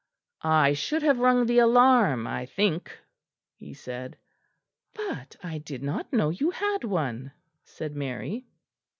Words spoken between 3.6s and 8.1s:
said. "But I did not know you had one," said